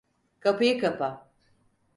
[0.39, 1.31] Kapıyı kapa!